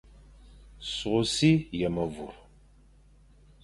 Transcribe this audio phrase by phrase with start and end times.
[0.95, 2.35] Sukh si ye mewur,